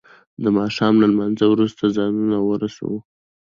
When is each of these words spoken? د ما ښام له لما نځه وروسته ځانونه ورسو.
د 0.41 0.43
ما 0.55 0.65
ښام 0.75 0.95
له 1.01 1.07
لما 1.11 1.25
نځه 1.31 1.45
وروسته 1.49 1.83
ځانونه 1.97 2.37
ورسو. 2.41 2.91